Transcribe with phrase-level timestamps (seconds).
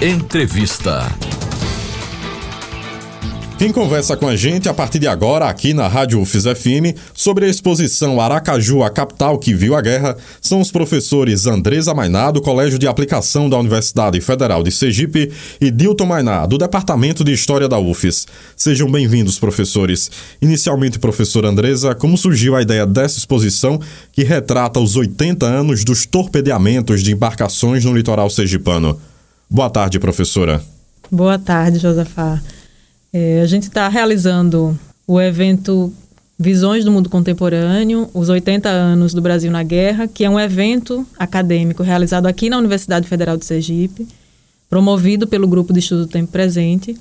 [0.00, 1.12] Entrevista.
[3.58, 7.46] Quem conversa com a gente a partir de agora aqui na Rádio UFES FM sobre
[7.46, 12.40] a exposição Aracaju, a capital que viu a guerra, são os professores Andresa Mainá, do
[12.40, 17.68] Colégio de Aplicação da Universidade Federal de Sergipe, e Dilton Mainá, do Departamento de História
[17.68, 18.28] da UFES.
[18.56, 20.08] Sejam bem-vindos, professores.
[20.40, 23.80] Inicialmente, professor Andresa, como surgiu a ideia dessa exposição
[24.12, 28.96] que retrata os 80 anos dos torpedeamentos de embarcações no litoral sergipano?
[29.50, 30.62] Boa tarde, professora.
[31.10, 32.40] Boa tarde, Josafá.
[33.12, 35.92] É, a gente está realizando o evento
[36.38, 41.04] Visões do Mundo Contemporâneo, os 80 anos do Brasil na Guerra, que é um evento
[41.18, 44.06] acadêmico realizado aqui na Universidade Federal de Sergipe,
[44.68, 46.94] promovido pelo Grupo de Estudo do Tempo Presente.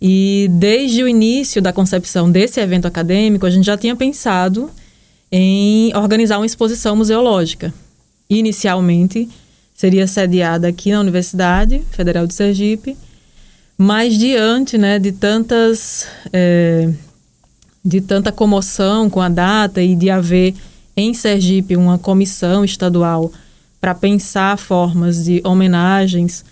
[0.00, 4.70] E desde o início da concepção desse evento acadêmico, a gente já tinha pensado
[5.32, 7.72] em organizar uma exposição museológica.
[8.28, 9.28] Inicialmente,
[9.80, 12.98] seria sediada aqui na Universidade Federal de Sergipe,
[13.78, 16.90] mas diante né, de tantas é,
[17.82, 20.54] de tanta comoção com a data e de haver
[20.94, 23.32] em Sergipe uma comissão estadual
[23.80, 26.44] para pensar formas de homenagens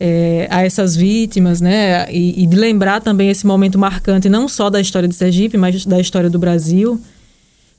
[0.00, 4.68] é, a essas vítimas, né, e, e, de lembrar também esse momento marcante não só
[4.68, 7.00] da história de Sergipe, mas da história do Brasil.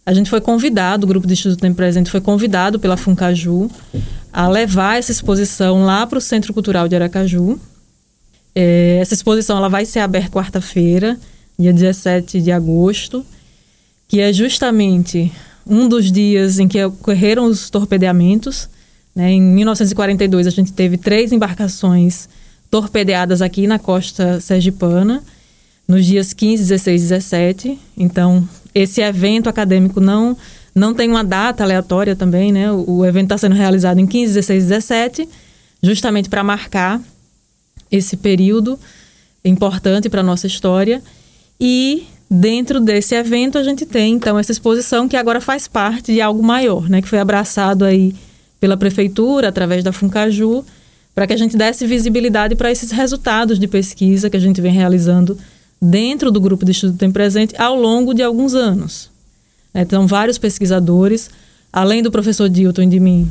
[0.05, 3.69] A gente foi convidado, o grupo de estudo Tempo Presente foi convidado pela Funcaju
[4.31, 7.59] a levar essa exposição lá para o Centro Cultural de Aracaju,
[8.55, 11.19] é, essa exposição ela vai ser aberta quarta-feira,
[11.59, 13.25] dia 17 de agosto,
[14.07, 15.29] que é justamente
[15.67, 18.69] um dos dias em que ocorreram os torpedeamentos.
[19.13, 19.33] Né?
[19.33, 22.29] Em 1942, a gente teve três embarcações
[22.71, 25.21] torpedeadas aqui na costa sergipana,
[25.85, 27.79] nos dias 15, 16 e 17.
[27.97, 30.37] Então, esse evento acadêmico não,
[30.75, 32.69] não tem uma data aleatória também, né?
[32.69, 35.29] O, o evento está sendo realizado em 15, 16 e 17,
[35.81, 37.01] justamente para marcar
[37.89, 38.77] esse período
[39.45, 41.01] importante para a nossa história.
[41.59, 46.19] E dentro desse evento a gente tem então essa exposição que agora faz parte de
[46.19, 48.13] algo maior, né, que foi abraçado aí
[48.59, 50.65] pela prefeitura através da Funcaju,
[51.13, 54.73] para que a gente desse visibilidade para esses resultados de pesquisa que a gente vem
[54.73, 55.37] realizando
[55.81, 59.09] dentro do grupo de estudo Tempo Presente ao longo de alguns anos.
[59.73, 61.29] Então, vários pesquisadores,
[61.71, 63.29] além do professor Dilton e de mim,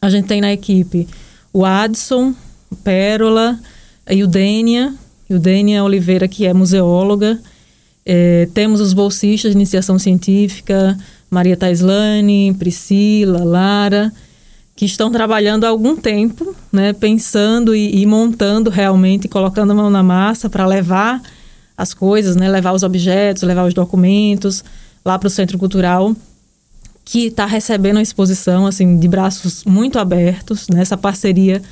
[0.00, 1.08] a gente tem na equipe
[1.52, 2.34] o Adson,
[2.82, 3.58] Pérola,
[4.04, 4.94] a Eudênia,
[5.28, 7.40] Eudênia Oliveira, que é museóloga.
[8.04, 10.98] É, temos os bolsistas de iniciação científica,
[11.30, 14.12] Maria Taislane, Priscila, Lara,
[14.76, 19.88] que estão trabalhando há algum tempo, né, pensando e, e montando realmente, colocando a mão
[19.88, 21.22] na massa para levar
[21.76, 24.64] as coisas, né, levar os objetos, levar os documentos
[25.04, 26.14] lá para o Centro Cultural,
[27.04, 31.62] que está recebendo a exposição assim de braços muito abertos, nessa né, parceria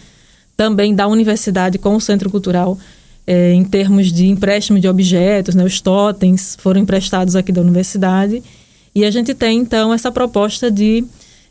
[0.57, 2.79] também da universidade com o Centro Cultural
[3.27, 8.43] é, em termos de empréstimo de objetos, né, os totens foram emprestados aqui da universidade.
[8.95, 11.05] E a gente tem, então, essa proposta de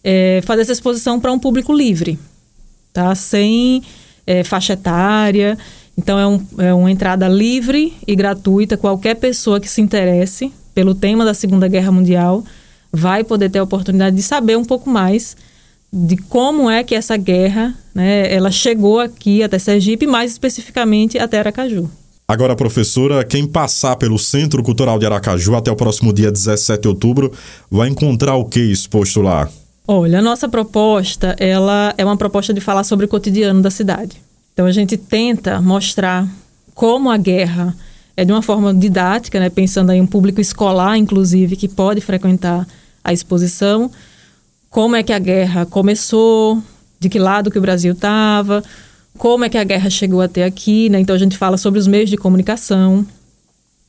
[0.04, 2.20] é, fazer essa exposição para um público livre,
[2.94, 3.16] tá?
[3.16, 3.82] sem
[4.28, 5.58] é, faixa etária.
[5.98, 8.78] Então, é, um, é uma entrada livre e gratuita.
[8.78, 12.44] Qualquer pessoa que se interesse pelo tema da Segunda Guerra Mundial
[12.92, 15.36] vai poder ter a oportunidade de saber um pouco mais
[15.94, 21.40] de como é que essa guerra, né, ela chegou aqui até Sergipe, mais especificamente até
[21.40, 21.90] Aracaju.
[22.28, 26.88] Agora, professora, quem passar pelo Centro Cultural de Aracaju até o próximo dia 17 de
[26.88, 27.34] outubro
[27.70, 29.50] vai encontrar o que exposto lá?
[29.86, 34.16] Olha, a nossa proposta, ela é uma proposta de falar sobre o cotidiano da cidade.
[34.62, 36.28] Então a gente tenta mostrar
[36.76, 37.76] como a guerra
[38.16, 42.68] é de uma forma didática, né, pensando em um público escolar, inclusive, que pode frequentar
[43.04, 43.90] a exposição,
[44.70, 46.62] como é que a guerra começou,
[47.00, 48.64] de que lado que o Brasil estava,
[49.18, 51.00] como é que a guerra chegou até aqui, né?
[51.00, 53.04] Então a gente fala sobre os meios de comunicação.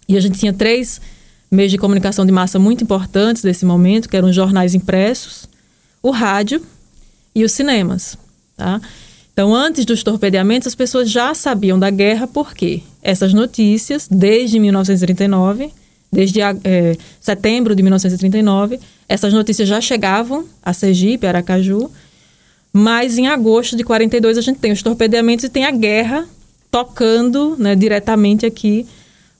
[0.08, 1.02] E a gente tinha três
[1.50, 5.46] meios de comunicação de massa muito importantes nesse momento, que eram os jornais impressos,
[6.02, 6.62] o rádio
[7.34, 8.16] e os cinemas,
[8.56, 8.80] tá?
[9.32, 15.72] Então, antes dos torpedeamentos, as pessoas já sabiam da guerra porque essas notícias, desde 1939,
[16.12, 18.78] desde é, setembro de 1939,
[19.08, 21.90] essas notícias já chegavam a Sergipe, Aracaju,
[22.72, 26.26] mas em agosto de 42 a gente tem os torpedeamentos e tem a guerra
[26.70, 28.86] tocando né, diretamente aqui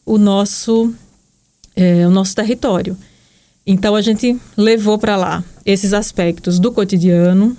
[0.04, 0.92] o nosso,
[1.76, 2.96] é, o nosso território.
[3.66, 7.56] Então a gente levou para lá esses aspectos do cotidiano,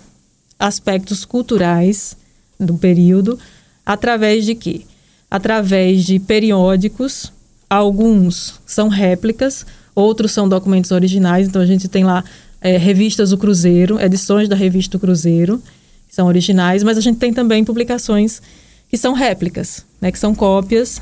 [0.60, 2.18] aspectos culturais
[2.66, 3.38] do período,
[3.86, 4.82] através de quê?
[5.30, 7.32] Através de periódicos,
[7.70, 9.66] alguns são réplicas,
[9.96, 11.48] outros são documentos originais.
[11.48, 12.24] Então a gente tem lá
[12.62, 15.62] é, revistas do Cruzeiro, edições da revista do Cruzeiro,
[16.08, 18.42] que são originais, mas a gente tem também publicações
[18.90, 21.02] que são réplicas, né, que são cópias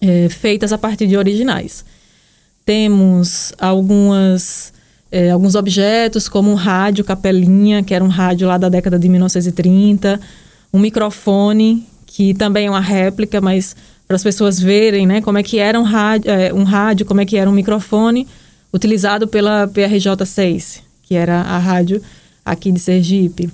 [0.00, 1.84] é, feitas a partir de originais.
[2.64, 4.72] Temos algumas
[5.10, 9.08] é, alguns objetos, como um rádio capelinha, que era um rádio lá da década de
[9.08, 10.20] 1930,
[10.72, 13.74] um microfone, que também é uma réplica, mas
[14.06, 17.20] para as pessoas verem né, como é que era um rádio, é, um rádio, como
[17.20, 18.26] é que era um microfone,
[18.72, 22.02] utilizado pela PRJ6, que era a rádio
[22.44, 23.50] aqui de Sergipe.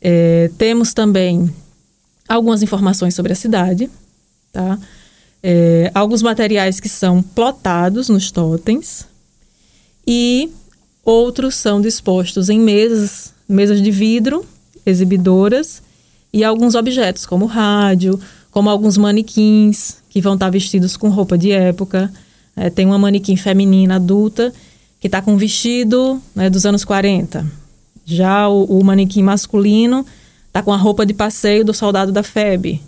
[0.00, 1.52] É, temos também
[2.28, 3.90] algumas informações sobre a cidade,
[4.52, 4.78] tá?
[5.42, 9.06] É, alguns materiais que são plotados nos totens
[10.06, 10.50] e
[11.04, 14.44] outros são dispostos em mesas, mesas de vidro,
[14.84, 15.82] exibidoras
[16.32, 18.20] e alguns objetos como rádio,
[18.50, 22.12] como alguns manequins que vão estar vestidos com roupa de época.
[22.56, 24.52] É, tem uma manequim feminina adulta
[25.00, 27.46] que está com vestido né, dos anos 40.
[28.04, 30.04] Já o, o manequim masculino
[30.46, 32.80] está com a roupa de passeio do soldado da FEB.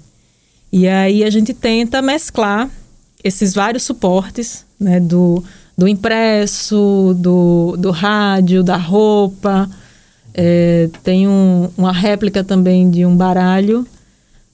[0.72, 2.68] E aí a gente tenta mesclar
[3.22, 5.44] esses vários suportes, né, do,
[5.76, 9.70] do impresso, do, do rádio, da roupa.
[10.34, 13.86] É, tem um, uma réplica também de um baralho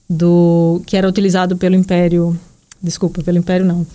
[0.09, 2.39] do que era utilizado pelo Império,
[2.81, 3.85] desculpa, pelo Império não,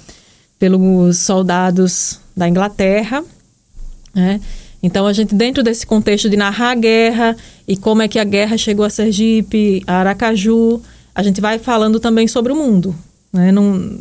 [0.58, 3.24] pelos soldados da Inglaterra,
[4.14, 4.40] né?
[4.82, 7.36] Então a gente dentro desse contexto de narrar a guerra
[7.68, 10.82] e como é que a guerra chegou a Sergipe, a Aracaju,
[11.14, 12.94] a gente vai falando também sobre o mundo,
[13.32, 13.52] né?
[13.52, 13.98] Não,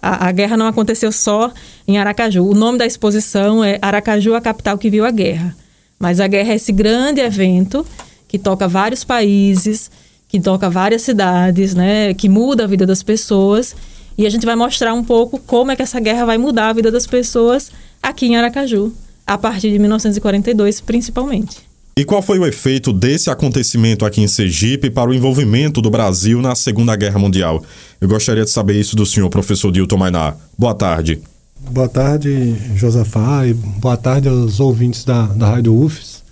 [0.00, 1.52] a, a, guerra não aconteceu só
[1.86, 2.44] em Aracaju.
[2.44, 5.56] O nome da exposição é Aracaju, a capital que viu a guerra.
[5.98, 7.84] Mas a guerra é esse grande evento
[8.26, 9.90] que toca vários países,
[10.28, 12.14] que toca várias cidades, né?
[12.14, 13.74] Que muda a vida das pessoas
[14.18, 16.72] e a gente vai mostrar um pouco como é que essa guerra vai mudar a
[16.72, 17.70] vida das pessoas
[18.02, 18.92] aqui em Aracaju,
[19.24, 21.58] a partir de 1942, principalmente.
[21.96, 26.42] E qual foi o efeito desse acontecimento aqui em Sergipe para o envolvimento do Brasil
[26.42, 27.62] na Segunda Guerra Mundial?
[28.00, 30.34] Eu gostaria de saber isso do senhor, professor Dilton Mainá.
[30.56, 31.20] Boa tarde.
[31.60, 36.22] Boa tarde, Josafá, e boa tarde aos ouvintes da, da Rádio UFES.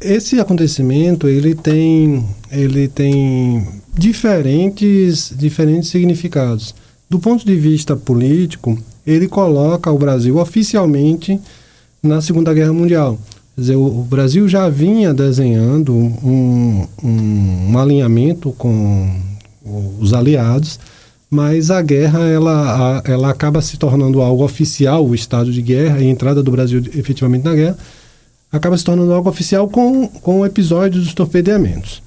[0.00, 6.74] Esse acontecimento, ele tem, ele tem diferentes, diferentes significados.
[7.08, 11.38] Do ponto de vista político, ele coloca o Brasil oficialmente
[12.02, 13.18] na Segunda Guerra Mundial.
[13.54, 19.20] Quer dizer, o, Brasil já vinha desenhando um, um, um alinhamento com
[20.00, 20.80] os aliados,
[21.30, 26.08] mas a guerra ela, ela acaba se tornando algo oficial, o estado de guerra e
[26.08, 27.78] a entrada do Brasil efetivamente na guerra,
[28.50, 32.02] acaba se tornando algo oficial com, com o episódio dos torpedeamentos.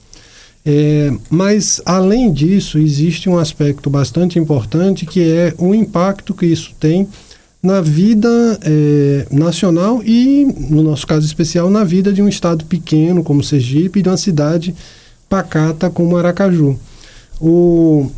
[0.65, 6.73] É, mas, além disso, existe um aspecto bastante importante que é o impacto que isso
[6.79, 7.07] tem
[7.61, 13.23] na vida é, nacional e, no nosso caso especial, na vida de um estado pequeno
[13.23, 14.75] como Sergipe e de uma cidade
[15.29, 16.77] pacata como Aracaju.
[17.39, 18.09] O,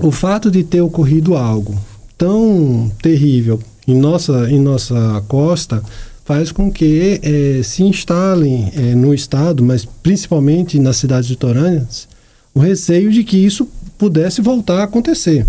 [0.00, 1.78] o fato de ter ocorrido algo
[2.16, 5.82] tão terrível em nossa, em nossa costa
[6.24, 12.08] faz com que é, se instalem é, no Estado, mas principalmente nas cidades litorâneas,
[12.54, 13.68] o receio de que isso
[13.98, 15.46] pudesse voltar a acontecer.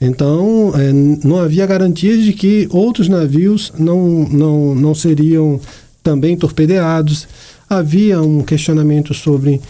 [0.00, 5.60] Então, é, não havia garantias de que outros navios não, não, não seriam
[6.02, 7.26] também torpedeados.
[7.68, 9.60] Havia um questionamento sobre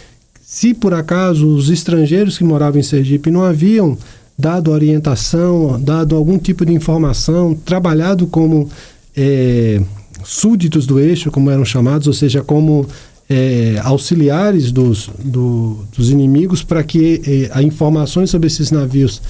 [0.50, 3.98] se por acaso os estrangeiros que moravam em Sergipe não haviam
[4.36, 8.67] dado orientação, dado algum tipo de informação, trabalhado como
[9.14, 9.78] é,
[10.24, 12.86] súditos do eixo, como eram chamados, ou seja, como
[13.28, 19.20] é, auxiliares dos, do, dos inimigos para que é, informações sobre esses navios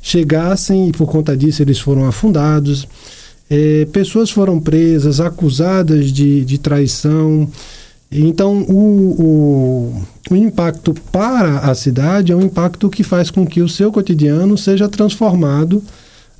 [0.00, 2.86] chegassem e por conta disso eles foram afundados.
[3.50, 7.50] É, pessoas foram presas, acusadas de, de traição.
[8.10, 8.72] Então, o,
[9.20, 13.92] o, o, impacto para a cidade é um impacto que faz com que o seu
[13.92, 15.82] cotidiano seja transformado,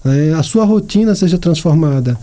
[0.03, 2.19] né, a sua rotina seja transformada.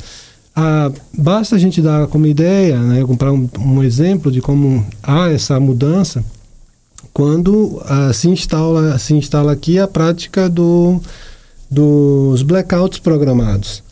[0.56, 5.30] Ah, basta a gente dar como ideia, né, comprar um, um, exemplo de como há
[5.30, 6.24] essa mudança
[7.14, 11.00] quando ah, se, instala, se instala aqui a prática do,
[11.70, 13.85] dos blackouts programados.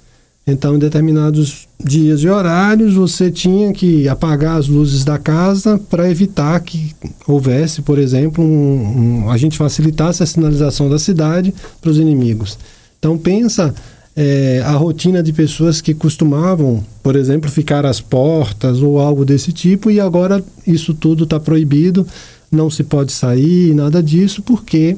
[0.46, 6.10] Então, em determinados dias e horários, você tinha que apagar as luzes da casa para
[6.12, 6.94] evitar que
[7.26, 12.58] houvesse, por exemplo, um, um, a gente facilitasse a sinalização da cidade para os inimigos.
[13.00, 13.74] Então, pensa
[14.18, 19.54] é, a rotina de pessoas que costumavam, por exemplo, ficar às portas ou algo desse
[19.54, 22.06] tipo, e agora isso tudo está proibido,
[22.52, 24.98] não se pode sair, nada disso, porque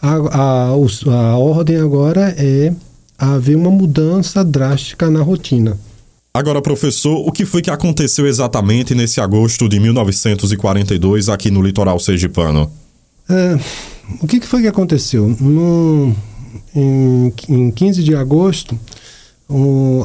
[0.00, 2.72] a, a, a ordem agora é
[3.32, 5.78] haver uma mudança drástica na rotina.
[6.32, 11.98] Agora, professor, o que foi que aconteceu exatamente nesse agosto de 1942 aqui no litoral
[12.00, 12.70] sergipano?
[13.30, 13.58] É,
[14.20, 15.28] o que, foi que aconteceu?
[15.40, 16.14] No,
[16.74, 18.78] em, em 15 de agosto,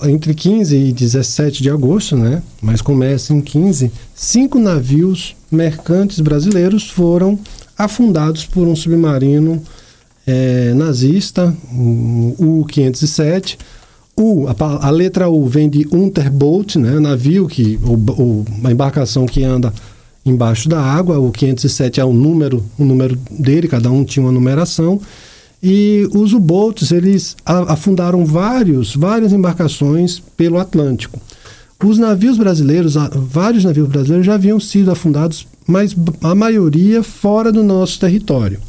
[0.03, 2.43] entre 15 e 17 de agosto, né?
[2.61, 7.39] Mas começa em 15, cinco navios mercantes brasileiros foram
[7.77, 9.63] afundados por um submarino
[10.29, 13.57] é, nazista, o U-507.
[14.15, 16.99] U, a, a, letra U vem de Unterboot, né?
[16.99, 19.73] Navio que ou uma embarcação que anda
[20.23, 21.17] embaixo da água.
[21.17, 25.01] O 507 é o número, o número dele, cada um tinha uma numeração.
[25.63, 31.19] E os U-boats, eles afundaram vários, várias embarcações pelo Atlântico.
[31.83, 37.63] Os navios brasileiros, vários navios brasileiros já haviam sido afundados, mas a maioria fora do
[37.63, 38.59] nosso território.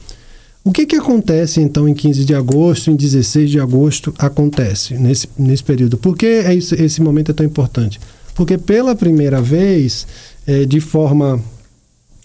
[0.62, 5.28] O que, que acontece então em 15 de agosto, em 16 de agosto acontece nesse,
[5.38, 5.96] nesse período?
[5.96, 7.98] Por que é isso, esse momento é tão importante?
[8.34, 10.06] Porque pela primeira vez,
[10.46, 11.42] é, de forma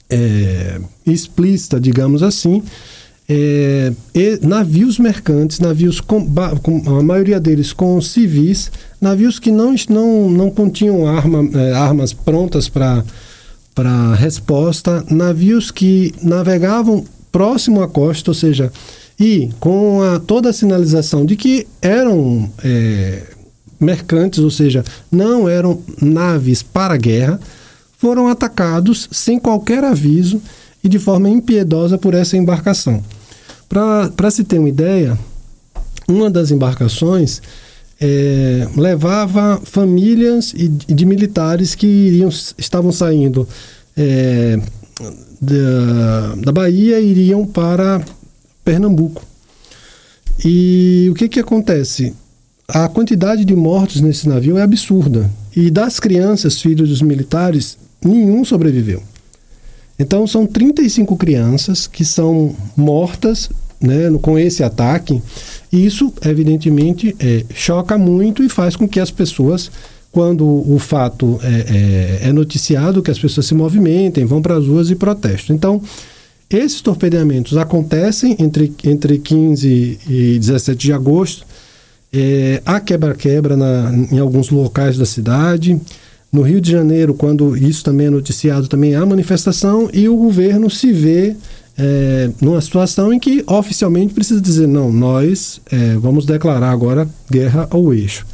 [0.10, 2.62] é, explícita, digamos assim,
[3.28, 3.92] é,
[4.42, 6.28] navios mercantes, navios com,
[6.62, 12.14] com, a maioria deles com civis, navios que não, não, não continham arma, é, armas
[12.14, 13.04] prontas para
[14.16, 17.04] resposta, navios que navegavam
[17.36, 18.72] próximo à costa, ou seja,
[19.20, 23.24] e com a, toda a sinalização de que eram é,
[23.78, 27.38] mercantes, ou seja, não eram naves para guerra,
[27.98, 30.42] foram atacados sem qualquer aviso
[30.82, 33.04] e de forma impiedosa por essa embarcação.
[33.68, 35.20] Para se ter uma ideia,
[36.08, 37.42] uma das embarcações
[38.00, 43.46] é, levava famílias de militares que iriam, estavam saindo
[43.98, 44.58] é,
[45.42, 48.04] da, da Bahia iriam para
[48.64, 49.24] Pernambuco.
[50.44, 52.14] E o que, que acontece?
[52.68, 55.30] A quantidade de mortos nesse navio é absurda.
[55.56, 59.02] E das crianças, filhos dos militares, nenhum sobreviveu.
[59.98, 63.50] Então são 35 crianças que são mortas
[63.80, 65.22] né, com esse ataque.
[65.72, 69.72] Isso, evidentemente, é, choca muito e faz com que as pessoas,
[70.16, 74.66] quando o fato é, é, é noticiado, que as pessoas se movimentem, vão para as
[74.66, 75.54] ruas e protestam.
[75.54, 75.82] Então,
[76.50, 81.46] esses torpedeamentos acontecem entre, entre 15 e 17 de agosto.
[82.14, 83.58] É, há quebra-quebra
[84.10, 85.78] em alguns locais da cidade.
[86.32, 90.70] No Rio de Janeiro, quando isso também é noticiado, também há manifestação e o governo
[90.70, 91.36] se vê
[91.78, 97.68] é, numa situação em que oficialmente precisa dizer: não, nós é, vamos declarar agora guerra
[97.70, 98.26] ao eixo.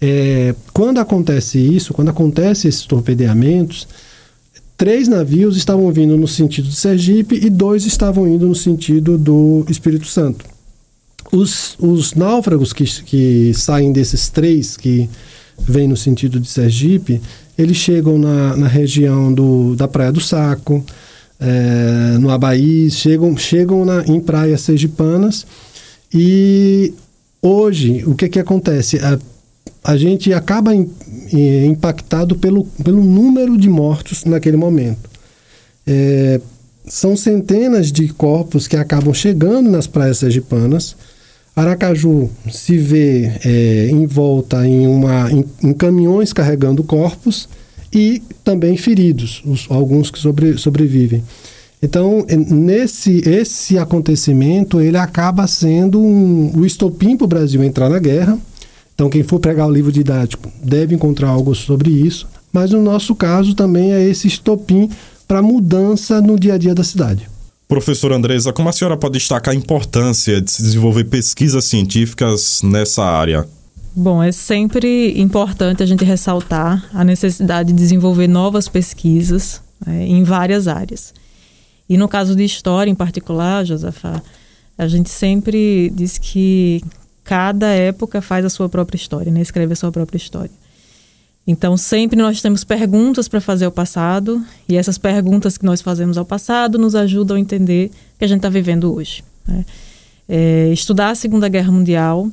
[0.00, 3.86] É, quando acontece isso, quando acontece esses torpedeamentos,
[4.76, 9.64] três navios estavam vindo no sentido de Sergipe e dois estavam indo no sentido do
[9.68, 10.44] Espírito Santo.
[11.32, 15.08] Os, os náufragos que, que saem desses três que
[15.58, 17.20] vem no sentido de Sergipe,
[17.56, 20.84] eles chegam na, na região do, da Praia do Saco,
[21.40, 25.46] é, no Abaí, chegam, chegam na, em praias sergipanas
[26.12, 26.94] e
[27.42, 28.98] hoje o que, que acontece?
[28.98, 29.18] A,
[29.82, 35.10] a gente acaba impactado pelo, pelo número de mortos naquele momento.
[35.86, 36.40] É,
[36.86, 40.96] são centenas de corpos que acabam chegando nas praias sergipanas,
[41.56, 47.48] Aracaju se vê é, em volta em, uma, em, em, caminhões carregando corpos
[47.92, 51.22] e também feridos, os, alguns que sobre, sobrevivem.
[51.80, 57.98] Então, nesse esse acontecimento, ele acaba sendo um, o estopim para o Brasil entrar na
[57.98, 58.36] guerra.
[58.94, 62.26] Então, quem for pegar o livro didático deve encontrar algo sobre isso.
[62.52, 64.88] Mas no nosso caso também é esse estopim
[65.26, 67.28] para mudança no dia a dia da cidade.
[67.66, 73.02] Professor Andresa, como a senhora pode destacar a importância de se desenvolver pesquisas científicas nessa
[73.02, 73.48] área?
[73.96, 80.22] Bom, é sempre importante a gente ressaltar a necessidade de desenvolver novas pesquisas é, em
[80.22, 81.12] várias áreas.
[81.88, 84.22] E no caso de história em particular, Josafá,
[84.76, 86.82] a gente sempre diz que
[87.24, 89.40] cada época faz a sua própria história, né?
[89.40, 90.50] escreve a sua própria história.
[91.46, 96.16] Então, sempre nós temos perguntas para fazer ao passado, e essas perguntas que nós fazemos
[96.16, 99.24] ao passado nos ajudam a entender o que a gente está vivendo hoje.
[99.46, 99.64] Né?
[100.28, 102.30] É, estudar a Segunda Guerra Mundial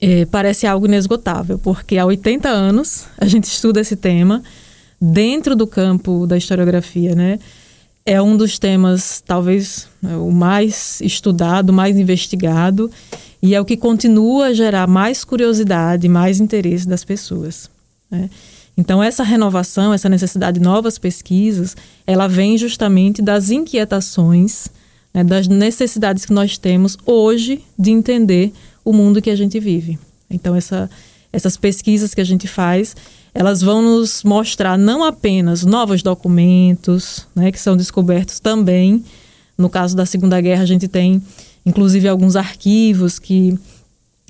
[0.00, 4.42] é, parece algo inesgotável, porque há 80 anos a gente estuda esse tema
[5.00, 7.38] dentro do campo da historiografia, né?
[8.04, 12.90] É um dos temas, talvez, né, o mais estudado, mais investigado,
[13.40, 17.70] e é o que continua a gerar mais curiosidade, mais interesse das pessoas.
[18.10, 18.28] Né?
[18.76, 24.68] Então, essa renovação, essa necessidade de novas pesquisas, ela vem justamente das inquietações,
[25.12, 28.52] né, das necessidades que nós temos hoje de entender
[28.84, 29.98] o mundo que a gente vive.
[30.30, 30.90] Então, essa,
[31.32, 32.94] essas pesquisas que a gente faz,
[33.34, 39.02] elas vão nos mostrar não apenas novos documentos, né, que são descobertos também
[39.56, 41.22] No caso da Segunda Guerra, a gente tem,
[41.64, 43.56] inclusive, alguns arquivos que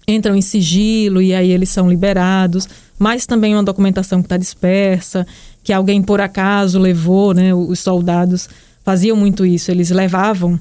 [0.07, 2.69] entram em sigilo e aí eles são liberados,
[2.99, 5.27] mas também uma documentação que está dispersa,
[5.63, 7.55] que alguém por acaso levou, né?
[7.55, 8.49] Os soldados
[8.85, 10.59] faziam muito isso, eles levavam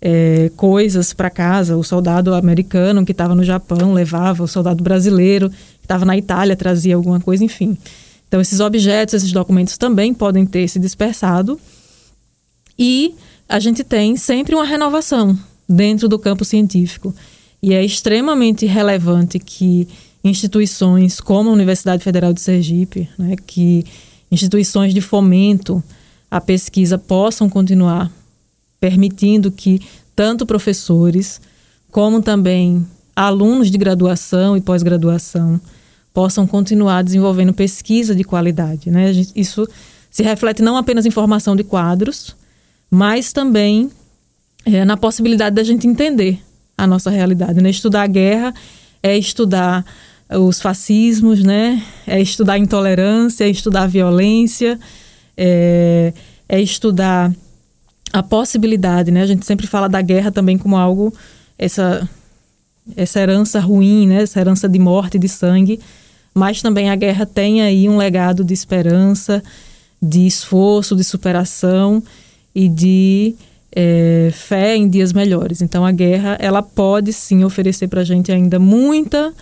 [0.00, 1.76] é, coisas para casa.
[1.76, 5.50] O soldado americano que estava no Japão levava, o soldado brasileiro
[5.84, 7.76] estava na Itália trazia alguma coisa, enfim.
[8.28, 11.58] Então, esses objetos, esses documentos também podem ter se dispersado.
[12.78, 13.14] E
[13.48, 15.38] a gente tem sempre uma renovação
[15.68, 17.14] dentro do campo científico.
[17.62, 19.88] E é extremamente relevante que
[20.22, 23.84] instituições como a Universidade Federal de Sergipe, né, que
[24.30, 25.82] instituições de fomento
[26.30, 28.10] à pesquisa possam continuar
[28.80, 29.80] permitindo que
[30.16, 31.40] tanto professores
[31.90, 35.60] como também alunos de graduação e pós-graduação
[36.12, 38.90] possam continuar desenvolvendo pesquisa de qualidade.
[38.90, 39.10] Né?
[39.34, 39.66] Isso
[40.10, 42.36] se reflete não apenas em formação de quadros,
[42.90, 43.90] mas também
[44.64, 46.40] é, na possibilidade da gente entender
[46.78, 47.60] a nossa realidade.
[47.60, 47.70] Né?
[47.70, 48.54] Estudar a guerra
[49.02, 49.84] é estudar
[50.30, 51.82] os fascismos, né?
[52.06, 54.78] é estudar a intolerância, é estudar a violência,
[55.36, 56.12] é,
[56.48, 57.34] é estudar
[58.12, 59.10] a possibilidade.
[59.10, 59.22] Né?
[59.22, 61.12] A gente sempre fala da guerra também como algo,
[61.58, 62.08] essa,
[62.96, 64.22] essa herança ruim, né?
[64.22, 65.80] essa herança de morte, de sangue,
[66.34, 69.42] mas também a guerra tem aí um legado de esperança,
[70.02, 72.02] de esforço, de superação
[72.54, 73.34] e de
[73.74, 75.62] é, fé em dias melhores.
[75.62, 79.32] Então a guerra ela pode sim oferecer para a gente ainda muita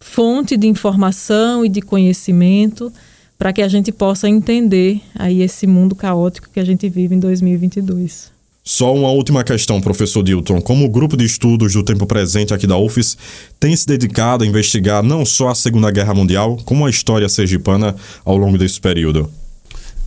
[0.00, 2.92] fonte de informação e de conhecimento
[3.38, 7.20] para que a gente possa entender aí esse mundo caótico que a gente vive em
[7.20, 8.32] 2022.
[8.64, 10.60] Só uma última questão, professor Dilton.
[10.60, 13.16] Como o grupo de estudos do tempo presente aqui da UFES
[13.58, 17.96] tem se dedicado a investigar não só a Segunda Guerra Mundial, como a história sergipana
[18.24, 19.28] ao longo desse período?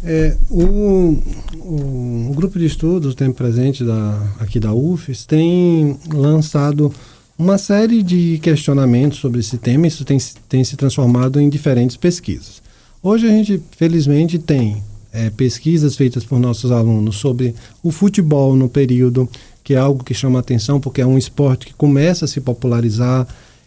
[0.05, 0.63] É, o,
[1.57, 6.93] o, o, grupo de estudos, tempo presente da, aqui da UFES, tem lançado
[7.37, 9.87] uma série de questionamentos sobre esse tema.
[9.87, 12.61] Isso tem, tem se transformado em diferentes pesquisas.
[13.03, 14.81] Hoje a gente, felizmente, tem
[15.15, 19.29] é, pesquisas feitas por nossos alunos sobre o futebol no período,
[19.63, 23.25] que é algo que chama atenção porque é um esporte que começa a se popularizar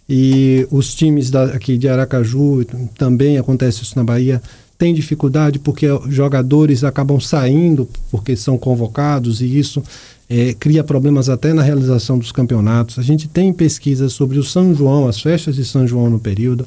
[0.08, 2.64] e os times da, aqui de Aracaju,
[2.96, 4.42] também acontece isso na Bahia,
[4.76, 9.82] tem dificuldade porque jogadores acabam saindo porque são convocados e isso
[10.28, 12.98] é, cria problemas até na realização dos campeonatos.
[12.98, 16.66] A gente tem pesquisas sobre o São João, as festas de São João no período,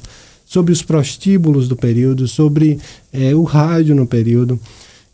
[0.52, 2.78] sobre os prostíbulos do período, sobre
[3.10, 4.60] é, o rádio no período.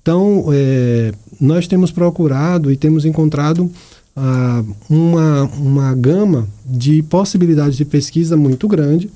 [0.02, 3.70] Então, é, nós temos procurado e temos encontrado
[4.16, 9.08] ah, uma, uma gama de possibilidades de pesquisa muito grande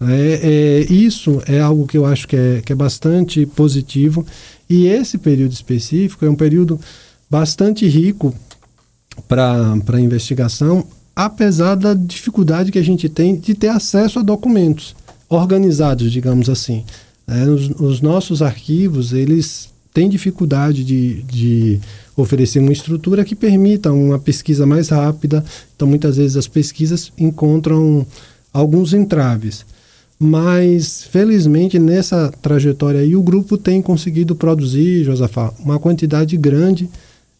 [0.00, 4.24] é, é, isso é algo que eu acho que é, que é bastante positivo.
[4.68, 6.78] E esse período específico é um período
[7.28, 8.32] bastante rico
[9.26, 14.94] para investigação, apesar da dificuldade que a gente tem de ter acesso a documentos
[15.28, 16.84] organizados, digamos assim.
[17.26, 21.80] É, os, os, nossos arquivos, eles têm dificuldade de, de
[22.16, 25.44] oferecer uma estrutura que permita uma pesquisa mais rápida.
[25.74, 28.06] Então, muitas vezes, as pesquisas encontram
[28.52, 29.64] alguns entraves.
[30.18, 36.88] Mas, felizmente, nessa trajetória aí, o grupo tem conseguido produzir, Josafá, uma quantidade grande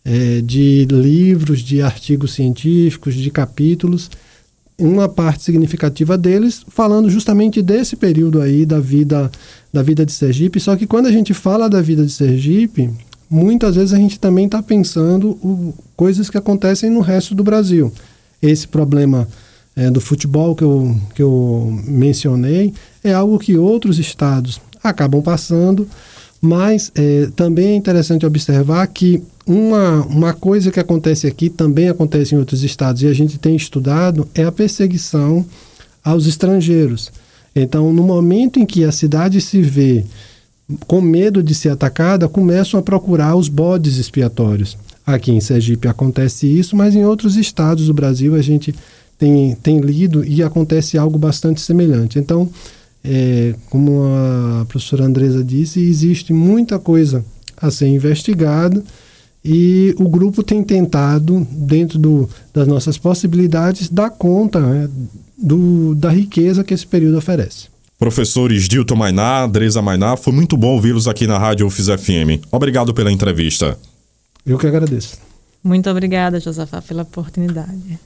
[0.04, 4.10] é, de livros, de artigos científicos, de capítulos,
[4.78, 9.30] uma parte significativa deles falando justamente desse período aí da vida
[9.72, 10.60] da vida de Sergipe.
[10.60, 12.90] Só que quando a gente fala da vida de Sergipe,
[13.28, 17.92] muitas vezes a gente também está pensando o, coisas que acontecem no resto do Brasil.
[18.40, 19.28] Esse problema
[19.74, 22.72] é, do futebol que eu, que eu mencionei
[23.04, 25.86] é algo que outros estados acabam passando,
[26.40, 32.34] mas é, também é interessante observar que uma, uma coisa que acontece aqui também acontece
[32.34, 35.44] em outros estados e a gente tem estudado é a perseguição
[36.04, 37.12] aos estrangeiros.
[37.54, 40.04] Então, no momento em que a cidade se vê
[40.86, 44.76] com medo de ser atacada, começam a procurar os bodes expiatórios.
[45.06, 48.74] Aqui em Sergipe acontece isso, mas em outros estados do Brasil a gente
[49.16, 52.18] tem, tem lido e acontece algo bastante semelhante.
[52.18, 52.50] Então,
[53.06, 57.24] é, como a professora Andresa disse, existe muita coisa
[57.56, 58.82] a ser investigada
[59.44, 64.90] e o grupo tem tentado, dentro do, das nossas possibilidades, dar conta né,
[65.38, 67.68] do, da riqueza que esse período oferece.
[67.96, 72.44] Professores Dilton Mainá, Andresa Mainá, foi muito bom ouvi-los aqui na Rádio UFIS FM.
[72.50, 73.78] Obrigado pela entrevista.
[74.44, 75.16] Eu que agradeço.
[75.62, 77.98] Muito obrigada, Josafá, pela oportunidade.